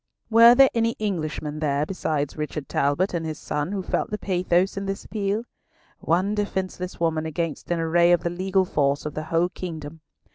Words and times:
Were 0.31 0.55
there 0.55 0.71
any 0.73 0.95
Englishmen 0.99 1.59
there 1.59 1.85
besides 1.85 2.35
Richard 2.35 2.67
Talbot 2.67 3.13
and 3.13 3.23
his 3.23 3.37
son 3.37 3.71
who 3.71 3.83
felt 3.83 4.09
the 4.09 4.17
pathos 4.17 4.75
of 4.75 4.87
this 4.87 5.05
appeal? 5.05 5.43
One 5.99 6.33
defenceless 6.33 6.99
woman 6.99 7.27
against 7.27 7.69
an 7.69 7.79
array 7.79 8.11
of 8.11 8.23
the 8.23 8.31
legal 8.31 8.65
force 8.65 9.05
of 9.05 9.13
the 9.13 9.25
whole 9.25 9.49
kingdom. 9.49 10.01